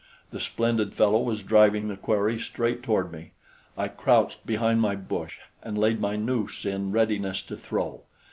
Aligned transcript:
The 0.31 0.39
splendid 0.39 0.95
fellow 0.95 1.21
was 1.21 1.43
driving 1.43 1.87
the 1.87 1.95
quarry 1.95 2.39
straight 2.39 2.81
toward 2.81 3.11
me. 3.11 3.33
I 3.77 3.87
crouched 3.87 4.47
behind 4.47 4.81
my 4.81 4.95
bush 4.95 5.37
and 5.61 5.77
laid 5.77 6.01
my 6.01 6.15
noose 6.15 6.65
in 6.65 6.91
readiness 6.91 7.43
to 7.43 7.55
throw. 7.55 8.01